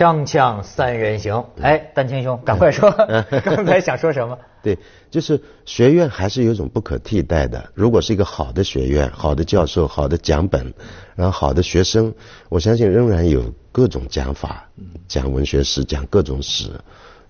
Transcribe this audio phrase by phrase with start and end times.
[0.00, 2.90] 锵锵三人行，哎，丹青兄，赶快说，
[3.44, 4.38] 刚才想说什么？
[4.64, 4.78] 对，
[5.10, 7.70] 就是学院还是有一种不可替代的。
[7.74, 10.72] 如果是一个好的学院、好的教授、好的讲本，
[11.14, 12.14] 然后好的学生，
[12.48, 14.66] 我相信仍然有各种讲法，
[15.06, 16.70] 讲文学史，讲各种史，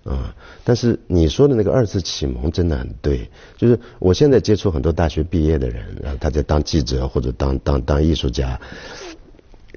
[0.05, 0.23] 嗯。
[0.63, 8.61] 但是你说的那个二次启蒙真的很对，就是我现在接触很多大学毕业的人，然后他在当记者或者当当当艺术家，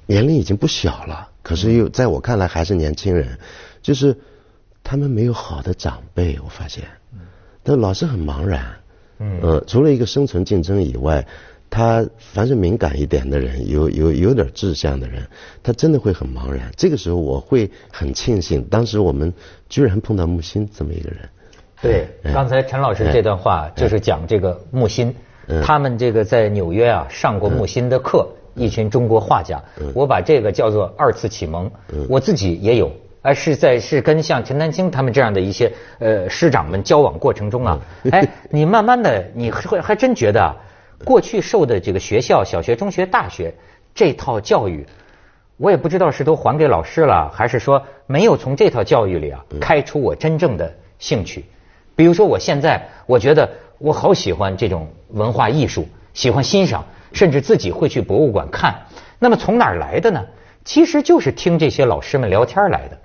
[0.06, 1.30] 年龄已经不小了。
[1.42, 3.38] 可是又在我看来还是年轻人，
[3.82, 4.18] 就是
[4.82, 6.86] 他们没有好的长辈，我发现，
[7.64, 8.66] 但老是很茫然。
[9.20, 11.28] 嗯，呃，除了一个生存竞争以外，
[11.70, 15.28] 他凡是敏感一点的人，有有有点志向的人，
[15.62, 16.72] 他真的会很茫然。
[16.78, 19.34] 这个时候我会很庆幸，当时我们
[19.68, 21.20] 居然碰到木心这么一个人。
[21.82, 25.14] 对，刚才陈老师这段话就是讲这个木心，
[25.62, 28.30] 他们这个在纽约啊上过木心的课。
[28.56, 29.62] 一群中国画家，
[29.94, 31.70] 我把这个叫做二次启蒙。
[32.10, 37.80] 我自己也有，哎，是在是跟像陈丹青他们这样的一些呃师长们交往过程中啊，
[38.12, 40.56] 哎，你慢慢的你会还真觉得，
[41.04, 43.54] 过去受的这个学校小学、中学、大学
[43.96, 44.86] 这套教育，
[45.58, 51.46] 我也不知道是都还给老师了，还是说没有从这套教育里啊开出我真正的兴趣。
[51.96, 56.86] 比如说我现在，我觉得我好喜欢这种文化艺术，喜欢欣赏。
[57.16, 58.74] 甚至自己会去博物馆看，
[59.20, 60.26] 那么从哪儿来的呢？
[60.66, 62.98] 其实就是听这些老师们聊天来的。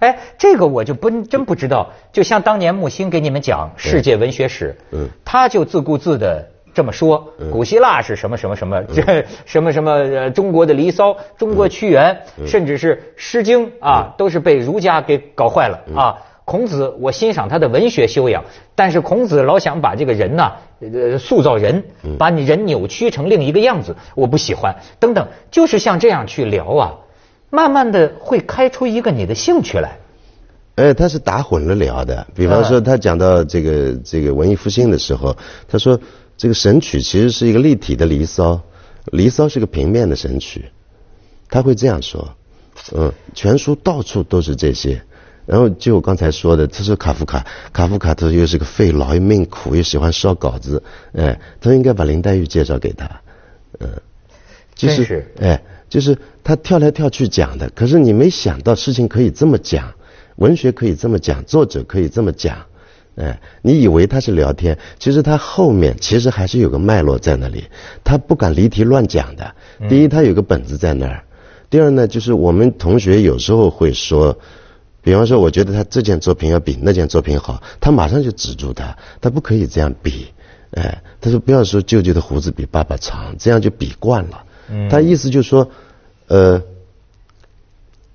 [0.00, 1.92] 哎，这个我就不真不知道。
[2.12, 16.18] 就像当年木心给你们讲世界文学史，嗯，他就自顾自的这么说：古希腊是什么什么什么，这什么什么中国的《离骚》、中国屈原，甚至是《诗经》啊，都是被儒家给搞坏了啊。
[16.44, 21.82] 孔子，我欣赏他的文学修养，但是孔子老想把这个人呢，呃，塑造人，
[22.18, 24.76] 把你人扭曲成另一个样子，我不喜欢。
[25.00, 26.94] 等等，就是像这样去聊啊，
[27.48, 29.96] 慢慢的会开出一个你的兴趣来。
[30.74, 32.26] 哎，他是打混了聊的。
[32.34, 35.34] 比方说，他讲到这个这个文艺复兴的时候，
[35.66, 35.98] 他说
[36.36, 38.52] 这个神曲其实是一个立体的《离骚》，
[39.04, 40.66] 《离骚》是个平面的神曲，
[41.48, 42.28] 他会这样说。
[42.94, 45.00] 嗯，全书到处都是这些。
[45.46, 50.82] 然后就我刚才说的，他说卡夫卡，卡夫卡他又是个废老，又命苦，又喜欢烧稿子，
[51.12, 53.20] 哎，他应该把林黛玉介绍给他，
[53.78, 53.88] 嗯，
[54.74, 59.92] 就是哎，就是他跳来跳去讲的，可是你没想到事情可以这么讲，
[60.36, 62.64] 文学可以这么讲，作者可以这么讲，
[63.16, 67.64] 哎，你以为他是聊天，其实他后面其实还是有个脉络在那里，
[68.02, 69.54] 他不敢离题乱讲的。
[69.90, 71.22] 第一，他有个本子在那儿；
[71.68, 74.38] 第二呢，就是我们同学有时候会说。
[75.04, 80.28] 比方说，我觉得他这件作品要比那件作品好，他马上就止住他，他不可以这样比，
[80.70, 84.44] 哎，他说不要说舅舅的胡子比爸爸长，这样就比惯了。
[84.90, 85.70] 他意思就是说，
[86.28, 86.62] 呃，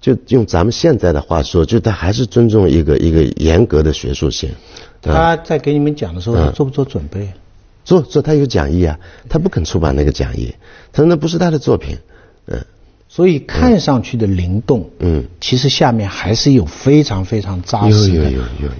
[0.01, 4.49] 就用咱们现在的话说，就他还是尊重一个一个严格的学术性。
[4.99, 7.31] 他在给你们讲的时候，他做不做准备？
[7.85, 10.55] 做做，他有讲义啊，他不肯出版那个讲义，
[10.91, 11.99] 他说那不是他的作品，
[12.47, 12.65] 嗯。
[13.11, 18.31] 所以看上去的灵动，嗯，其实下面还是有非常非常扎实的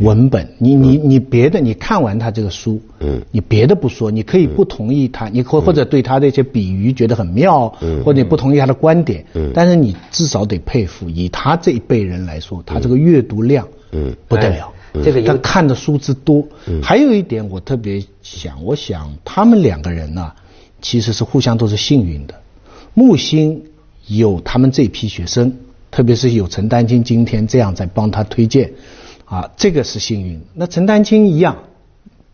[0.02, 0.48] 文本。
[0.60, 14.72] 你你你别的，你看完他这个书，嗯，你别的不说，你可以不同意他，你或或者对他的一些比喻觉得很妙，嗯，或者你不同意他的观点，嗯，但是你至少得佩服，以他这一辈人来说，他这个阅读量，嗯，不得了，
[15.04, 16.48] 这个他看的书之多。
[16.84, 20.32] 还有一点我特别想，我想他们两个人呢，
[20.84, 22.36] 其实是互相都是幸运的，
[22.94, 23.64] 木心。
[24.10, 25.54] 有他们这批学生，
[25.92, 28.72] 特别是有陈丹青今天这样在帮他推荐，
[29.26, 30.42] 啊，这个是幸运。
[30.56, 31.56] 那陈丹青一样，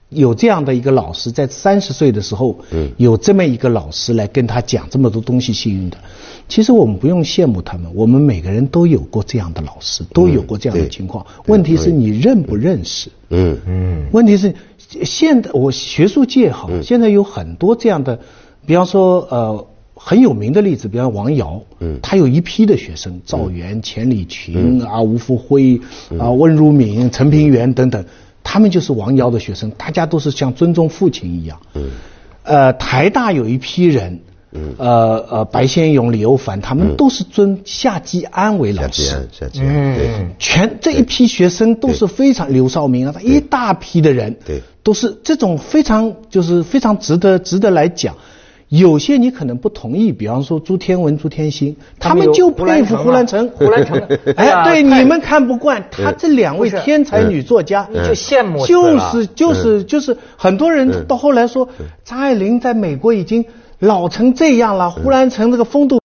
[0.08, 5.98] 有这样的一个老师，在三十岁的时候，嗯，有这么一个老师来跟他讲这么多东西，幸运的。
[6.48, 11.26] 其实我们不用羡慕他们，我们每个人都有过这样的老师，都有过这样的情况。
[11.48, 13.10] 问题是你认不认识？
[13.30, 14.06] 嗯嗯。
[14.14, 14.56] 问题是
[15.04, 18.22] 现在我学术界好，现在有很多这样的，
[18.66, 19.68] 比方说呃。
[20.08, 25.82] 很有名的例子，比方王瑶，嗯，他有一批的学生，赵元、钱理群啊、吴福辉
[26.20, 28.06] 啊、温如敏、陈平原等等，
[28.44, 31.60] 他们就是王瑶的学生，大家都是像尊重父亲一样。
[31.74, 31.90] 嗯，
[32.44, 34.20] 呃，台大有一批人，
[34.52, 39.06] 嗯，呃呃，白先勇、李欧凡，他们都是尊夏季安为老师。
[39.06, 48.16] 夏季安，夏季安，对，全这一批学生都是非常刘少明啊，一大批的人，对，都是这种非常就是非常值得值得来讲。
[48.70, 53.48] 有些你可能不同意，比方说朱天文、朱天心，他们就佩服胡兰成。
[53.50, 54.02] 胡兰成，
[54.36, 58.66] 哎，对你们看不惯他这两位天才女作家，你就羡慕。
[58.66, 61.70] 就是就是就是很多人到后来说，
[62.04, 63.46] 张爱玲在美国已经
[63.80, 66.00] 老成这样了，胡兰成这个风度。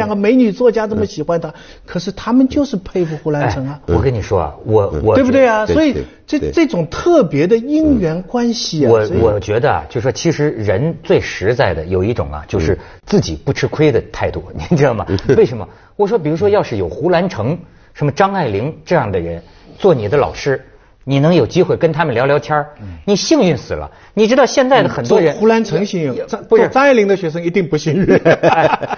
[0.00, 1.52] 两个美女作家这么喜欢他，
[1.86, 3.78] 可是他们就是佩服胡兰成啊。
[3.86, 5.66] 我跟你说啊，我我对不对啊？
[5.66, 5.94] 所以
[6.26, 15.06] 这这种特别的姻缘关系啊，我我觉得啊，就说其实人最实在的有一种啊，就是自己不吃亏的态度， 你知道吗？
[15.36, 15.68] 为什么？
[15.96, 17.58] 我说，比如说，要是有胡兰成、
[17.92, 19.42] 什么张爱玲这样的人
[19.78, 20.64] 做你的老师。
[21.04, 22.64] 你能有机会跟他们聊聊天
[23.04, 23.90] 你幸运死了。
[24.14, 26.14] 你知道现在的很多人，胡兰成幸运，
[26.48, 28.20] 不是张爱玲的学生一定不幸运。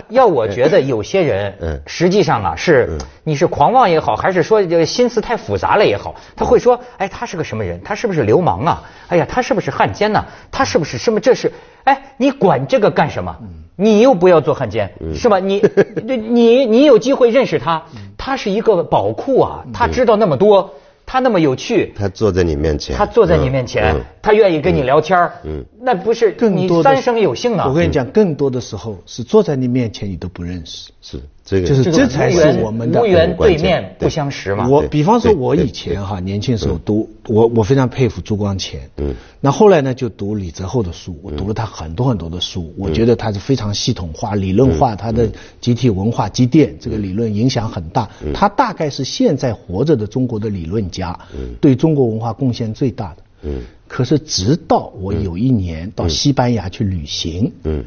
[0.09, 7.81] 要我觉得有些人， 实际上啊是你是狂妄也好，还是说这个心思太复杂了也好，他会说，哎，他是个什么人？
[7.85, 8.83] 他是不是流氓啊？
[9.09, 10.25] 哎呀，他是不是汉奸呢？
[10.51, 11.21] 他是不是什么？
[11.21, 11.53] 这是，
[11.85, 13.37] 哎，你管这个干什么？
[13.77, 15.39] 你又不要做汉奸，是吧？
[15.41, 15.63] 你，
[16.05, 17.83] 你，你有机会认识他，
[18.19, 20.75] 他是一个宝库啊，他知道那么多。
[21.05, 27.67] 他那么有趣，他坐在你面前，他坐在你面前，他愿意跟你聊天嗯，那不是你三生有幸啊！
[27.69, 31.21] 我跟你讲，更多的时候是坐在你面前，你都不认识，是。
[31.45, 34.69] 这个就是这才是我们的无缘对面不相识嘛。
[34.69, 38.89] 我比方说，我以前哈年轻时候读我我非常佩服朱光潜。
[38.99, 39.15] 嗯。
[39.41, 45.29] 那后来呢，就读李泽厚的书，我读了他很多很多的书，我觉得他是非常系统化、理论化，他的
[45.61, 48.09] 集体文化积淀这个理论影响很大。
[48.33, 51.19] 他大概是现在活着的中国的理论家，
[51.61, 53.23] 对中国文化贡献最大的。
[53.43, 53.63] 嗯。
[53.89, 57.53] 可是直到我有一年到西班牙去旅行。
[57.65, 57.85] 嗯。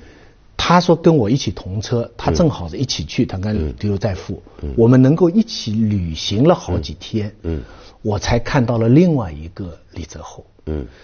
[0.57, 4.41] 他说跟我一起同车，他正好是一起去，他跟刘在富，
[4.75, 7.35] 我们能够一起旅行了好几天，
[8.01, 10.45] 我才看到了另外一个李泽厚，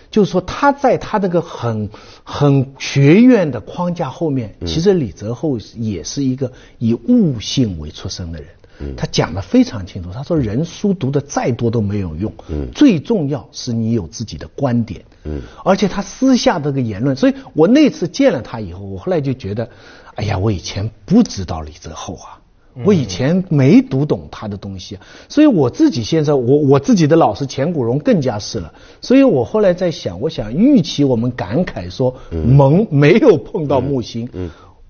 [0.09, 1.89] 就是说他在他那个很
[2.23, 8.49] 很学院的框架后面，其实李泽厚也是一个以悟性为出身的人。
[8.97, 12.31] 他讲的非常清楚，他说人书读的再多都没有用，
[12.73, 15.41] 最重要是你有自己的观点，嗯。
[15.63, 19.69] 而且他私下这个言论，所以我那次见了他以后，我后来就觉得，
[20.15, 22.39] 哎呀，我以前不知道李泽厚啊，
[22.85, 34.29] 我以前没读懂他的东西，所以我自己现在我我自己的老师钱谷荣更加是了，所以我后来在想，我想预期我们感慨说蒙没有碰到木星。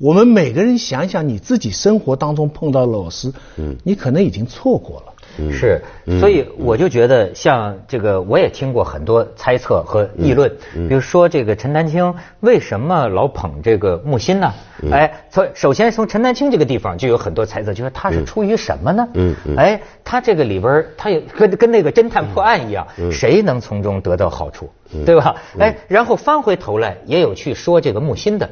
[0.01, 5.13] 我们每个人想想，你自己生活当中碰到老师，嗯，你可能已经错过了。
[5.51, 5.81] 是，
[6.19, 10.51] 所以我就觉得，像这个，我也听过很多猜测和议论，
[10.89, 14.51] 比如说这个陈丹青为什么老捧这个木心呢？
[14.91, 19.07] 哎，从首先从陈丹青这个地方就有很多猜测，就说他是出于什么呢？
[19.13, 24.69] 嗯嗯，哎，他这个里边他也跟跟那个侦探破案一样，谁能从中得到好处？
[25.05, 25.35] 对吧？
[25.59, 28.49] 哎，然后翻回头来也有去说这个木心的，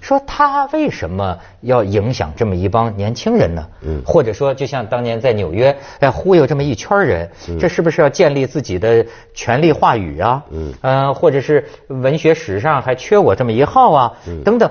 [0.00, 3.66] 说他为什么要影响这么一帮年轻人呢？
[4.04, 9.04] 或者说，就像当年在纽约，哎，忽悠这么一圈人，这是不是要建立自己的
[9.34, 10.44] 权力话语啊？
[10.82, 14.12] 嗯，或者是文学史上还缺我这么一号啊？
[14.44, 14.70] 等等。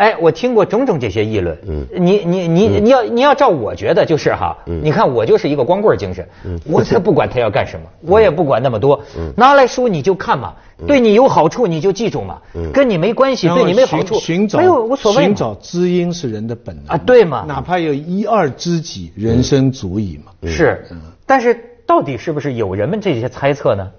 [0.00, 1.58] 哎，我听过种种这些议论。
[1.68, 6.26] 嗯，你你你你要你要照我觉得就是哈，你看我就是一个光棍精神，
[6.64, 8.98] 我才不管他要干什么，我也不管那么多，
[9.36, 10.54] 拿来书你就看嘛，
[10.86, 12.38] 对你有好处你就记住嘛，
[12.72, 15.22] 跟你没关系，对你没好处，寻找没有无所谓。
[15.22, 17.44] 寻找知音是人的本能啊，对嘛？
[17.46, 20.32] 哪怕有一二知己，人生足矣嘛。
[20.48, 20.86] 是，
[21.26, 23.90] 但是到底是不是有人们这些猜测呢？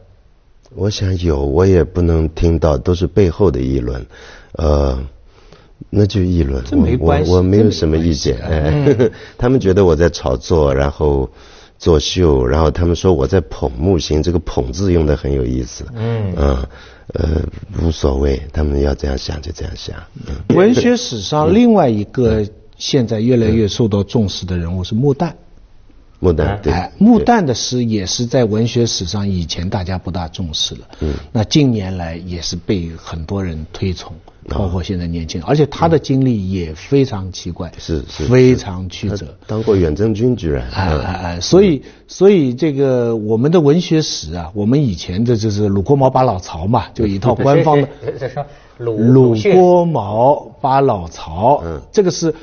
[0.75, 4.03] 我想有，我也不能听到，都是背后的议论，
[4.53, 4.97] 呃。
[5.89, 6.63] 那就议论，
[6.99, 9.11] 我我没有什么意见哎。
[9.37, 11.29] 他们觉得我在炒作，然后
[11.77, 15.83] 作秀，然后他们说我在捧木星，这个“捧”字用的很有意思。
[15.93, 16.69] 嗯，啊，
[17.13, 17.41] 呃，
[17.81, 19.95] 无所谓，他们要这样想就这样想。
[20.55, 22.45] 文学史上另外一个
[22.77, 25.33] 现在越来越受到重视的人物是莫旦。
[26.21, 30.81] 穆旦，哎，穆旦的诗也是在文学史上以前大家不大重视了。
[31.01, 34.13] 嗯，那近年来也是被很多人推崇。
[34.49, 39.37] 包括现在年轻人，而且他的经历也非常奇怪，是是非常曲折。
[39.45, 47.87] 当过远征军居然，哎哎哎，所以所以这个我们的文学史啊，我们以前的就是鲁郭毛把老曹嘛，就一套官方的。
[48.79, 52.33] 鲁鲁郭毛八老曹，嗯，这个是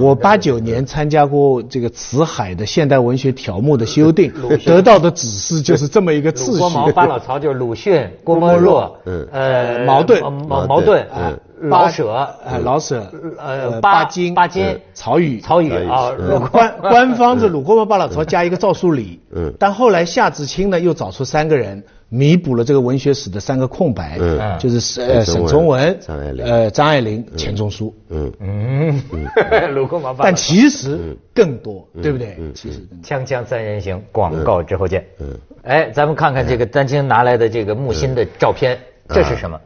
[0.00, 4.32] 我八九年参加过这个辞海的现代文学条目的修订，
[4.64, 6.52] 得到的指示就是这么一个次序。
[6.52, 11.32] 鲁郭毛八老曹就是鲁迅、 郭沫若，嗯，呃，茅盾，茅茅盾，啊。
[11.58, 12.12] 老舍，
[12.44, 16.12] 呃，老舍，呃，巴金，巴金，曹禺，曹禺啊，
[16.52, 28.32] 官官方是鲁郭沫八老曹加一个赵树理，嗯，但后来夏志清呢又找出三个人弥补了这个文学史的三个空白，嗯，就是呃沈从文，张爱玲，呃张爱玲，钱钟书，嗯。
[28.40, 29.02] 嗯，
[29.74, 32.36] 鲁郭毛八，但其实更多，对不对？
[32.54, 35.04] 其实锵锵三人行，广告之后见。
[35.18, 35.26] 嗯，
[35.62, 39.60] 哎，咱们看看这个丹青拿来的这个木心的照片，这是什么？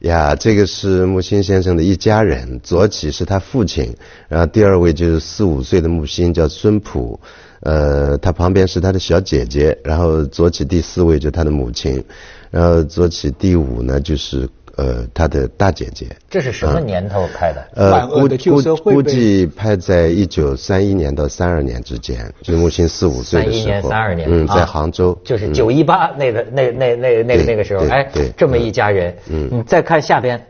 [0.00, 3.94] 呀，这个是木心先生的一家人，左起是他父亲，
[4.26, 7.20] 然后第二位就是四五岁的木心叫孙普，
[7.62, 12.04] 呃，他旁边是他的小姐姐，然后左起第四位就是他的母亲，
[12.50, 14.48] 然后左起第五呢就是。
[14.76, 17.62] 呃，他的大姐姐，这是什么年头拍的？
[17.74, 23.58] 呃，估估估计拍在一九三一年到三二年之间，就木心四五岁的时候。
[23.58, 30.42] 三一年、三二年，嗯，在杭州，就是九一八那个那那那那个那个时候，哎，这么一家人，嗯，再看下边，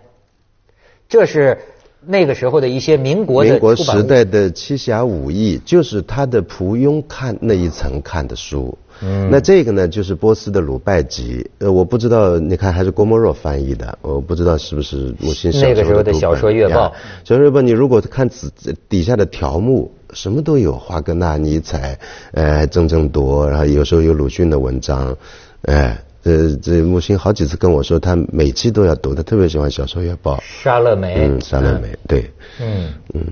[1.08, 1.58] 这是。
[2.06, 8.76] 那个时候的一些民国的民国时代的七侠五义，就是他的仆庸看那一层看的书。
[9.00, 11.44] 嗯，那这个呢，就是波斯的《鲁拜集》。
[11.64, 16.92] 呃，我不知道，你看还是郭沫若翻译的，我不知道是不是木心那个时候的小说月报。
[17.24, 18.50] 小说月报，你如果看底
[18.88, 21.98] 底下的条目，什么都有，华格纳、尼采，
[22.32, 25.16] 呃，郑振铎，然后有时候有鲁迅的文章，
[25.62, 25.74] 哎。
[25.74, 30.40] 呃，这木心好几次跟我说，他每期都要读，他特别喜欢小说月报。
[30.42, 33.26] 沙乐梅，嗯，沙乐梅，对，嗯嗯，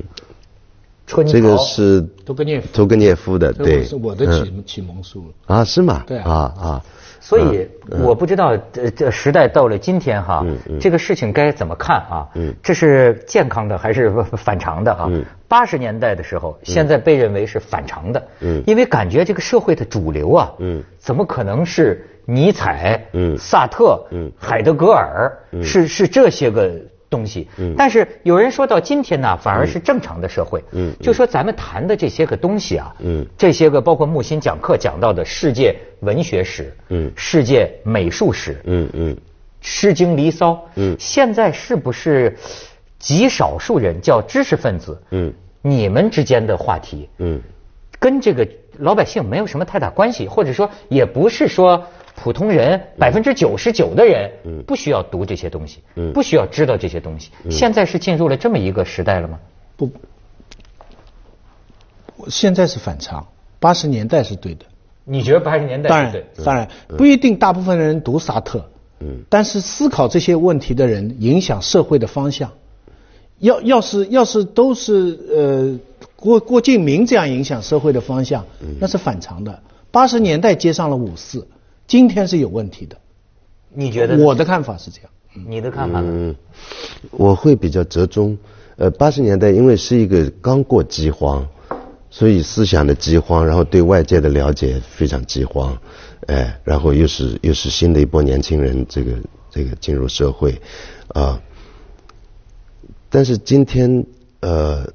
[1.06, 6.02] 春这个是屠格涅夫，屠格涅夫的，对，是我的启启蒙书啊，是吗？
[6.06, 6.84] 对啊啊。
[7.20, 7.68] 所以
[8.02, 10.44] 我不知道这这时代到了今天哈，
[10.80, 12.26] 这个事情该怎么看啊？
[12.62, 15.08] 这是健康的还是反常的啊？
[15.46, 18.22] 八十年代的时候，现在被认为是反常的，
[18.66, 20.52] 因为感觉这个社会的主流啊，
[20.98, 23.04] 怎么可能是尼采、
[23.38, 24.02] 萨特、
[24.38, 25.30] 海德格尔
[25.62, 26.72] 是是这些个？
[27.10, 30.62] 东西，但是有人说到今天呢，反而是正常的社会。
[30.70, 39.14] 嗯，就说咱们谈的这些个东西啊，嗯，这些个包括木心讲课讲到的世界文学史，嗯，世界美术史，嗯嗯，
[39.60, 42.38] 《诗经》《离骚》，嗯，现在是不是
[43.00, 44.96] 极少数人叫知识分子？
[45.10, 47.40] 嗯，你们之间的话题，嗯，
[47.98, 48.46] 跟这个
[48.78, 51.84] 老百姓没有什么太大关系，或者说也不是说。
[52.16, 54.30] 普通人百分之九十九的人
[54.66, 55.80] 不需要读这些东西，
[56.12, 57.30] 不需要知道这些东西。
[57.50, 59.38] 现在是进入了这么一个时代了吗？
[59.76, 59.90] 不，
[62.28, 63.26] 现在是反常。
[63.58, 64.66] 八十年代是对的。
[65.04, 68.70] 你觉得八十年代当然当然不一定，大部分人读沙特。
[69.00, 69.22] 嗯。
[69.28, 72.50] 但是思考这些问题的人影响社会的方向。
[73.38, 75.78] 要要是要是都是呃
[76.14, 78.44] 郭郭敬明这样影响社会的方向，
[78.78, 79.62] 那是反常的。
[79.90, 81.46] 八十年代接上了五四。
[81.90, 82.96] 今天是有问题的，
[83.74, 84.16] 你觉得？
[84.16, 85.10] 我的看法是这样，
[85.48, 86.08] 你的看法呢？
[86.08, 86.36] 嗯，
[87.10, 88.38] 我会比较折中。
[88.76, 91.44] 呃，八十年代因为是一个刚过饥荒，
[92.08, 95.76] 所以思想的饥荒，然后对外界的了解非常饥荒，
[96.28, 99.18] 哎，然后又是又是新的一波年轻人，这个
[99.50, 100.62] 这个进入社会，
[101.08, 101.42] 啊，
[103.08, 104.06] 但是今天
[104.38, 104.88] 呃。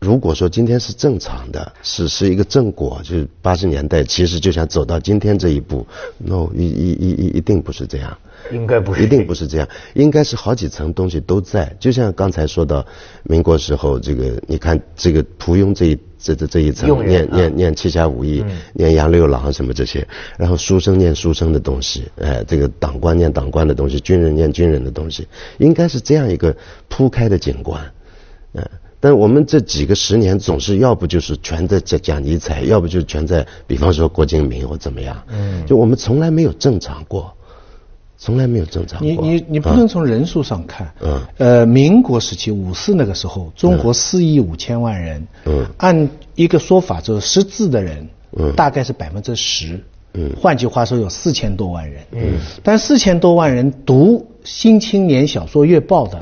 [0.00, 5.84] 如果说今天是正常的，是是一个正果，就是八十年代，其实就想走到今天这一步
[6.18, 8.16] ，no，一一一一一定不是这样，
[8.52, 11.76] 应该不是，一定不是这样，应该是好几层东西都在。
[11.80, 12.86] 就像刚才说到
[13.24, 20.06] 民国时候，这个你看这个蒲庸这一这这这一层，念念念七侠五义，念杨六郎什么这些，
[20.38, 25.26] 然后书生念书生的东西，哎，这个党官念党官的东西，军人念军人的东西，
[25.58, 26.56] 应该是这样一个
[26.88, 27.82] 铺开的景观，
[28.52, 28.64] 嗯。
[29.00, 37.32] 但我们这几个十年总是要不就是全在讲讲尼采，要不就全在比方说郭敬明或怎么样，嗯，就我们从来没有正常过，
[38.16, 39.08] 从来没有正常过。
[39.08, 49.80] 你你你不能从人数上看，嗯，呃，民国时期五四那个时候，中国四亿五千万人，嗯，按一个说法就是识字的人，嗯，大概是百分之十，
[50.14, 56.18] 嗯，换句话说有四千多万人，嗯，但四千多万人读《新青年小说月报》的，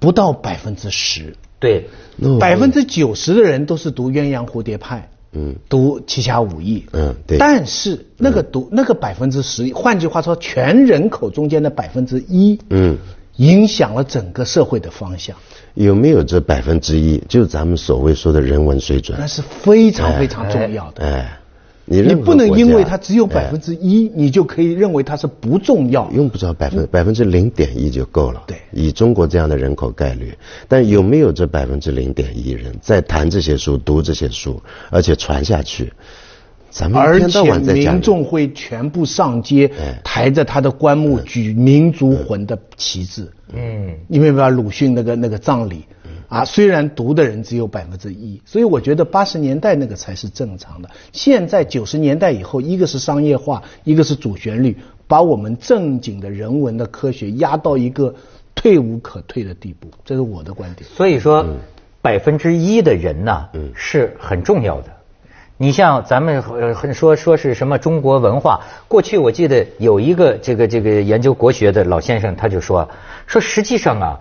[0.00, 1.36] 不到百分之十。
[1.64, 7.38] 对，百分之九十的人都是读鸳鸯蝴蝶派，嗯，读七侠五义，嗯，对。
[7.38, 12.98] 但是那个读那个百分之十，换句话说，全人口中间的百分之一，嗯，
[13.36, 15.36] 影响了整个社会的方向。
[15.74, 17.22] 有没有这百分之一？
[17.28, 21.04] 就是咱们所谓说的人文水准，那是非常非常重要的。
[21.04, 21.40] 哎。
[21.86, 26.10] 你你不能因为它只有百分之一，你就可以认为它是不重要。
[26.12, 28.42] 用不着百分百分之零点一就够了。
[28.46, 30.32] 对，以中国这样的人口概率，
[30.66, 35.92] 但有没有这百分之零点一人在谈这些书、读这些书，而且传下去？
[36.70, 39.70] 咱们而且民众会全部上街，
[40.02, 43.30] 抬着他的棺木，举民族魂的旗帜。
[43.52, 45.84] 嗯，你明白鲁迅那个那个葬礼？
[46.34, 50.90] 啊，虽然读的人只有百分之一，所以我觉得八十年代那个才是正常的。
[51.12, 54.76] 现在九十年代以后，一个是商业化，一个是主旋律，
[55.06, 58.12] 把我们正经的人文的科学压到一个
[58.52, 60.84] 退无可退的地步，这是我的观点。
[60.96, 61.46] 所以说，
[62.02, 64.88] 百分之一的人呢，是很重要的。
[65.56, 66.42] 你像咱们
[66.74, 72.88] 很说说是什么中国文化，过去我记得有一个这个这个研究国学的老先生，他就说
[73.28, 74.20] 说实际上啊，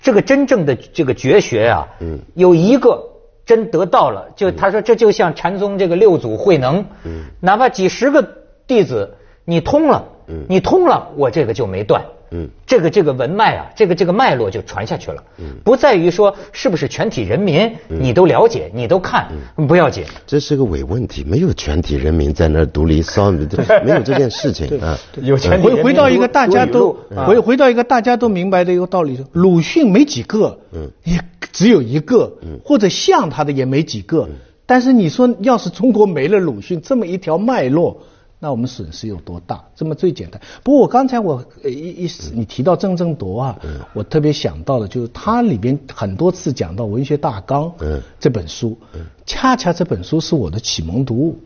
[0.00, 3.02] 这个真正的这个绝学啊，嗯，有一个
[3.44, 8.26] 真得到了，就他说这就像禅宗这个六祖慧能，嗯，哪怕几十个
[8.66, 12.02] 弟子你通了，嗯，你通了，我这个就没断。
[12.32, 15.22] 嗯，这个这个文脉啊，这个这个脉络就传下去了。
[15.38, 19.28] 嗯，不在于说是不是全体人民你都了解，你都看，
[19.68, 20.04] 不要紧。
[20.26, 24.98] 这是个伪问题，没有全体人民在那儿独立 骚，没有这件事情啊。
[25.20, 26.96] 有全体回回到一个大家都
[27.26, 31.20] 回回到一个大家都明白的一个道理：鲁迅没几个，嗯，也
[31.52, 34.28] 只有一个，嗯，或者像他的也没几个。
[34.66, 38.02] 但是你说，要是中国没了鲁迅这么一条脉络。
[38.42, 39.62] 那我们损失有多大？
[39.76, 40.40] 这么最简单。
[40.64, 43.58] 不过我刚才我一一你提到郑振铎啊，
[43.92, 47.70] 我特别想到的就是他里边很多次讲到《文学大纲》
[48.18, 48.78] 这本书，
[49.26, 51.38] 恰恰这本书是我的启蒙读物。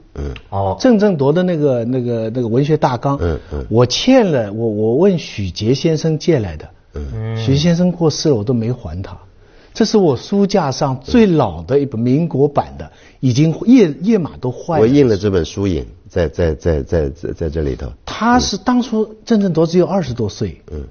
[0.50, 3.18] 哦，郑振铎的那个那个那个《文学大纲》，
[3.68, 6.70] 我欠了我我问许杰先生借来的，
[7.36, 9.18] 许先生过世了，我都没还他。
[9.74, 12.90] 这是我书架上最老的一本民国版的，
[13.20, 14.82] 已经页页码都坏了。
[14.82, 15.84] 我印了这本书影。
[16.08, 20.84] 在在在在在在这里头，他是当初郑振铎只有二十多岁，嗯，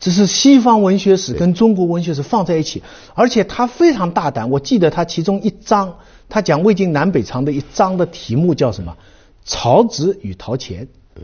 [0.00, 4.48] 只是西方文学史跟中国文学史放在一起，而且他非常大胆。
[4.48, 5.98] 我记得他其中一章，
[6.30, 8.96] 他讲魏晋南北朝的一章的题目叫什么？
[9.44, 10.88] 曹植与陶潜。
[11.16, 11.22] 嗯。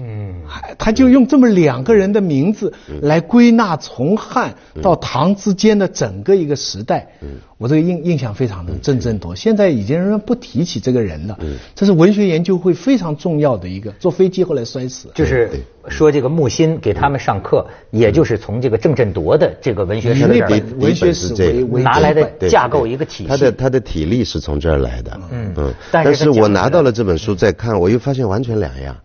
[0.00, 0.34] 嗯，
[0.78, 7.08] 他就用这么两个人的名字来归纳从汉到唐之间的整个一个时代。
[7.20, 7.28] 嗯，
[7.58, 11.36] 我这个印印象非常的郑振铎，现在已经人们不提起这个人了。
[11.40, 13.90] 嗯，这是文学研究会非常重要的一个。
[13.98, 15.08] 坐飞机后来摔死。
[15.14, 15.50] 就是
[15.88, 21.34] 说这个木心给他们上课，也就是从这个郑振铎的这个文学史里边文学史
[21.70, 23.28] 为拿来的架构一个体系。
[23.28, 25.18] 他的他的体力是从这儿来的。
[25.32, 28.96] 嗯嗯，但是我拿到了这本书再看，我又发现完全两样。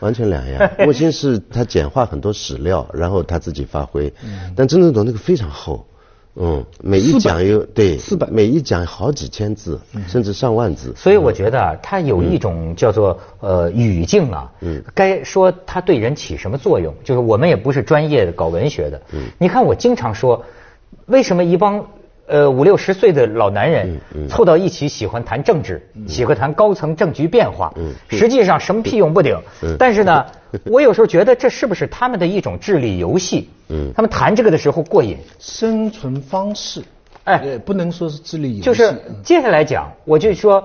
[0.00, 4.12] 完全两样，木心是他简化很多史料，然后他自己发挥。
[4.54, 5.86] 但真正懂那个非常厚，
[6.34, 10.92] 嗯，每一讲有对，四百，每一讲好几千字，甚至上万字。
[10.96, 20.44] 所以我觉得啊，他有一种叫做呃语境啊，嗯，该说他对人起什么作用，就是我们也不是专业的搞文学的，嗯，你看我经常说，
[21.06, 21.86] 为什么一帮。
[22.26, 27.72] 呃，五六十岁的老男人凑到一起，喜欢谈政治，喜欢谈高层政局变化，
[28.08, 29.38] 实际上什么屁用不顶。
[29.78, 30.26] 但是呢，
[30.66, 33.48] 我有时候觉得这是不是他们的一种智力游戏？
[33.94, 35.16] 他们谈这个的时候过瘾。
[35.38, 36.82] 生存方式，
[37.24, 38.62] 哎，不能说是智力游戏。
[38.62, 40.64] 就是接下来讲，我就说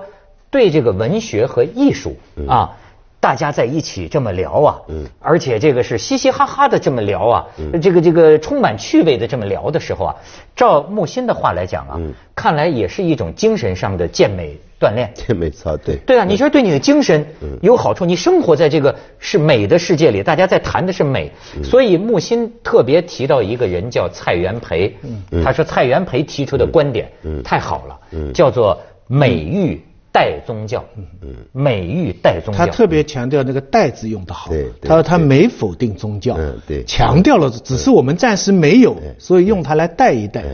[0.50, 2.16] 对这个文学和艺术
[2.48, 2.76] 啊。
[3.22, 10.16] 大家在一起这么聊啊，嗯，而且这个是嘻嘻哈哈的这么聊啊，嗯，这个这个充满趣味的这么聊的时候啊，
[10.56, 15.08] 照木心的话来讲啊，嗯，看来也是一种精神上的健美锻炼。
[15.14, 15.94] 健美操，对。
[16.04, 17.24] 对啊，你说对你的精神
[17.60, 21.30] 有好处，你生活在这个是美的世界里，大家在谈的是美，
[21.62, 24.96] 所以木心特别提到一个人叫蔡元培，
[25.30, 29.80] 嗯，他说蔡元培提出的观点，嗯，太好了，嗯，叫做美育。
[30.12, 31.06] 代宗教，嗯。
[31.22, 40.44] 嗯，美育代宗教，他特别强调那个“代”字用的好，对他说他没否定宗教，嗯对，强调了只是我们暂时没有，所以用它来代一代，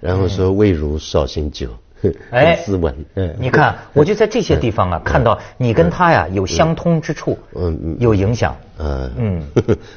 [0.00, 1.68] 然后说未如绍兴酒，
[2.30, 2.94] 哎，斯文，
[3.40, 9.10] 你看， 我就在这些地方啊，看到你跟他呀有相通之处，嗯有影响，嗯。
[9.16, 9.42] 嗯，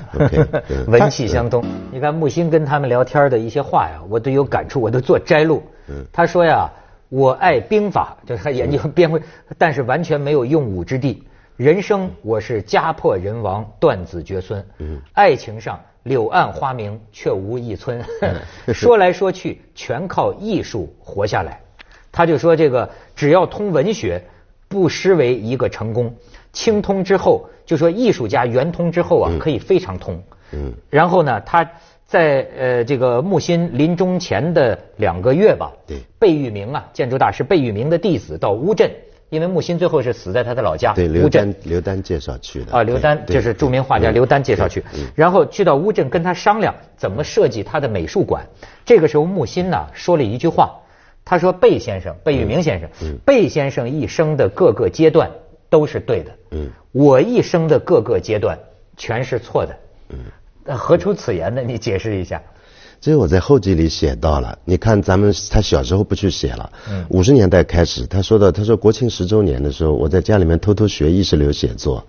[0.87, 1.63] 文气相通。
[1.91, 5.61] 你看木星跟他们聊天的一些话呀，我都有感触，我都做摘录。
[5.87, 6.67] 嗯，他说呀。
[7.09, 9.21] 我爱兵法，就是他研究编会，
[9.57, 11.23] 但是完全没有用武之地。
[11.55, 14.65] 人生我是家破人亡，断子绝孙。
[14.79, 18.03] 嗯，爱情上柳暗花明，却无一村。
[18.73, 21.61] 说来说去，全靠艺术活下来。
[22.11, 24.21] 他就说这个，只要通文学，
[24.67, 26.13] 不失为一个成功。
[26.51, 30.21] 清通之后，就说艺术家圆通之后啊，可以非常通。
[30.51, 31.69] 嗯，然后呢，他。
[32.07, 38.89] 在呃，这个木心临终前的两个月吧，对，贝聿铭啊，建筑大师贝聿铭的弟子到乌镇，
[39.29, 41.53] 因为木心最后是死在他的老家乌镇。
[41.65, 42.71] 刘丹介绍去的。
[42.71, 44.81] 啊，刘丹就是著名画家刘丹介绍去，
[45.15, 48.47] 然后去到乌镇跟他商量怎么设计他的美术馆。
[48.85, 50.79] 这个时候木心呢说了一句话，
[51.25, 52.89] 他说贝先生，贝聿铭先生，
[53.25, 55.29] 贝先生一生的各个阶段
[55.69, 58.57] 都是对的，嗯，我一生的各个阶段
[58.95, 59.75] 全是错的，
[60.11, 60.19] 嗯。
[60.75, 61.61] 何出此言呢？
[61.61, 62.41] 你解释一下。
[62.99, 64.57] 这我在后记里写到了。
[64.65, 66.71] 你看，咱们他小时候不去写了。
[66.89, 67.05] 嗯。
[67.09, 72.03] 五十年代开始，他说的，他说国庆十周年的时候，我在家里面偷偷学意识流写作，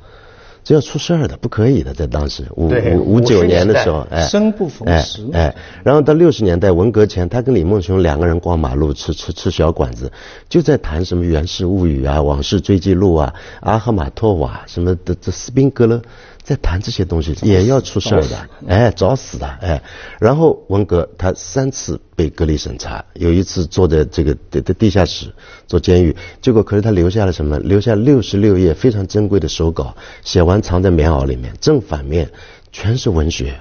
[0.65, 10.11] 这要出事儿的，不可以的，在当时五五五九年的时候，哎，生不逢时，哎，然后到六十年代文革前，他跟李梦熊两个人逛马路吃吃吃小馆子，
[10.49, 16.01] 就在谈什么《源氏物语》啊，《往事追记录》啊，《阿赫玛托瓦》什么的，这斯宾格勒。
[16.49, 19.83] 在谈这些东西也要出事儿的，哎，找死的，哎。
[20.19, 25.31] 然后文革他三次被隔离审查，有一次坐在这个的的地下室
[25.67, 27.59] 做监狱，结果可是他留下了什么？
[27.59, 32.31] 留下六十六页非常珍贵的手稿，写完藏在棉袄里面，正反面
[32.73, 33.61] 全是文学，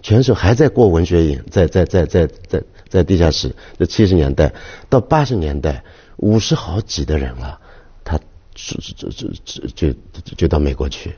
[0.00, 3.54] 全是还在过文学瘾，在在在在在在地下室。
[3.78, 4.54] 这七十年代
[4.88, 5.84] 到八十年代，
[6.16, 7.60] 五十好几的人了，
[8.02, 8.18] 他
[8.54, 9.28] 就就就
[9.74, 11.14] 就就就到美国去。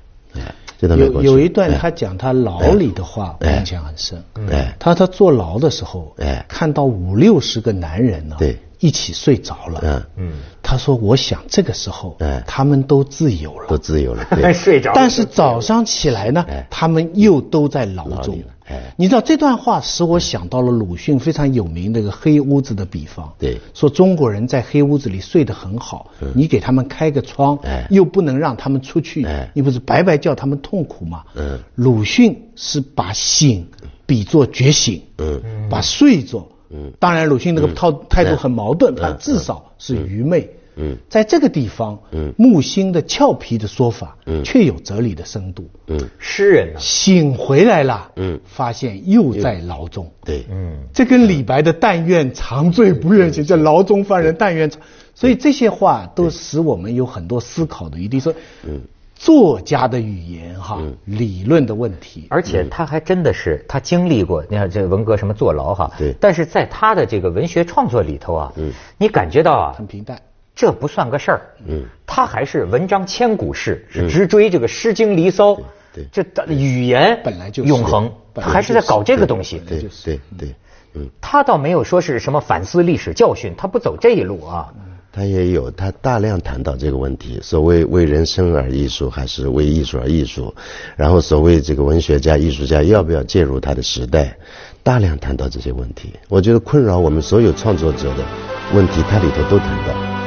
[0.81, 4.23] 有有一段他讲他牢里的话，我印象很深。
[4.51, 9.81] 哎，他他坐牢的时候，哎，看到五六十个男人呢，对，一起睡着了。
[9.83, 10.03] 嗯。
[10.17, 10.33] 嗯，
[10.63, 14.93] 他说：“我想这个时候，哎，他们都自由了，都自由了， 睡着。
[14.95, 23.33] 但是早上起来呢，他们又都在牢中。”哎，你知道这段话使我想到了鲁迅非常有名的一个黑屋子的比方。
[23.39, 27.59] 对，说中国人在黑屋子里睡得很好，你给他们开个窗，
[27.91, 31.25] 又不能让他们出去，你不是白白叫他们痛苦吗？
[31.35, 33.69] 嗯，鲁迅是把醒
[34.07, 40.41] 比作觉醒，嗯，把睡着，嗯，当然鲁迅那个态态度很矛盾，他至少是愚昧。
[40.41, 40.61] 嗯，
[41.09, 45.69] 在这个地方，嗯，木心的俏皮的说法，嗯，却有哲理的深度。
[45.87, 50.11] 嗯，诗人醒回来了，嗯，发现又在牢中。
[50.25, 54.81] 对，嗯，这跟李白的“但愿长醉不愿醒”，在牢中犯人但愿长，
[55.15, 58.19] 所以这些话都使我们有很多思考的余地。
[58.19, 58.35] 说，
[58.65, 58.81] 嗯，
[59.15, 64.45] 作家的语言哈，理论的问题，而且他还真的是他经历过。
[64.51, 70.21] 你看这文革什么坐牢哈，对，但是在他的这个文学创作里头啊，嗯，你感觉到啊，很平淡。
[70.55, 75.53] 这不算个事儿，嗯，他还是文章千古事，是直追这个《诗经》《离骚》，
[75.93, 80.55] 对，这语言本来就永恒，他还是在搞这个东西，对对对，
[80.95, 84.73] 嗯，他倒没有说是什么反思历史教训，他不走这一路啊，
[85.13, 90.55] 他也有，他大量谈到这个问题，所谓为人生而艺术，还是为艺术而艺术，
[90.95, 94.37] 然后所谓这个文学家、艺术家要不要介入他的时代，
[94.85, 98.25] 大量谈到这些问题，我觉得困扰我们所有创作者的
[98.73, 100.24] 问题，他里头都谈到。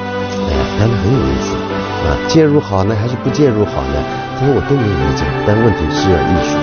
[0.78, 1.56] 谈的很有意思
[2.06, 4.04] 啊，介入好呢还是不介入好呢？
[4.40, 6.56] 这些我都没有意见，但问题是要艺术。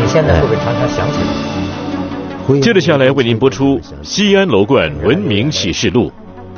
[0.00, 2.60] 你现在会不会常常想起来？
[2.60, 6.06] 接着下来为您播出《西安楼冠文明启示录》。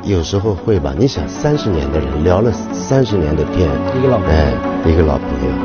[0.03, 4.53] 有时候会吧，你想三十年的人聊了三十年的天，一个老哎，
[4.85, 5.59] 一个老朋友。